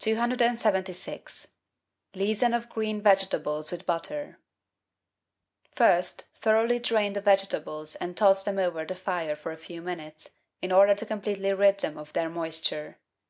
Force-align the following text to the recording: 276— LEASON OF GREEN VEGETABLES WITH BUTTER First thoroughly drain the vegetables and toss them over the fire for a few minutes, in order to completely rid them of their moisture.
276— 0.00 1.48
LEASON 2.14 2.54
OF 2.54 2.70
GREEN 2.70 3.02
VEGETABLES 3.02 3.70
WITH 3.70 3.84
BUTTER 3.84 4.38
First 5.74 6.22
thoroughly 6.34 6.78
drain 6.78 7.12
the 7.12 7.20
vegetables 7.20 7.94
and 7.96 8.16
toss 8.16 8.44
them 8.44 8.56
over 8.58 8.86
the 8.86 8.94
fire 8.94 9.36
for 9.36 9.52
a 9.52 9.58
few 9.58 9.82
minutes, 9.82 10.38
in 10.62 10.72
order 10.72 10.94
to 10.94 11.04
completely 11.04 11.52
rid 11.52 11.80
them 11.80 11.98
of 11.98 12.14
their 12.14 12.30
moisture. 12.30 12.96